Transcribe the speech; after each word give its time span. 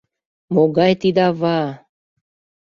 «Могай 0.53 0.91
тиде 1.01 1.21
ава! 1.29 1.61